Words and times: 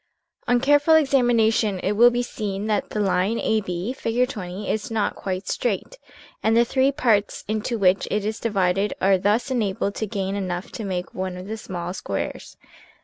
On 0.47 0.59
careful 0.59 0.95
examination 0.95 1.77
it 1.81 1.91
will 1.91 2.09
be 2.09 2.23
seen 2.23 2.65
that 2.65 2.89
the 2.89 2.99
line 2.99 3.37
AB, 3.39 3.93
Fig. 3.93 4.27
20, 4.27 4.67
is 4.67 4.89
not 4.89 5.15
quite 5.15 5.47
straight 5.47 5.99
and 6.41 6.57
the 6.57 6.65
three 6.65 6.91
parts 6.91 7.43
into 7.47 7.77
which 7.77 8.07
it 8.09 8.25
is 8.25 8.39
divided 8.39 8.95
are 8.99 9.19
thus 9.19 9.51
enabled 9.51 9.93
to 9.93 10.07
gain 10.07 10.33
enough 10.35 10.71
to 10.71 10.85
make 10.85 11.13
one 11.13 11.37
of 11.37 11.45
the 11.45 11.55
small 11.55 11.93
squares. 11.93 12.57